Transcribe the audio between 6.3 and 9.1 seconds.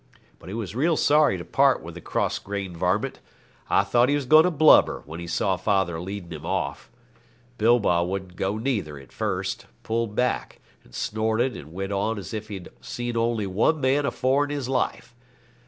him off. Bilbah wouldn't go neither